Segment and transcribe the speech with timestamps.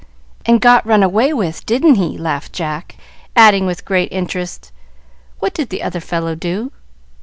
[0.47, 2.95] "And got run away with, didn't he?" laughed Jack,
[3.35, 4.71] adding, with great interest,
[5.37, 6.71] "What did the other fellow do?"